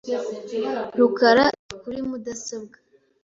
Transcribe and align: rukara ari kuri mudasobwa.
rukara 0.97 1.45
ari 1.57 1.75
kuri 1.81 1.99
mudasobwa. 2.09 2.77